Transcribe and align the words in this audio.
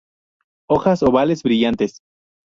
Hojas 0.67 1.03
ovales 1.03 1.43
brillantes. 1.43 2.01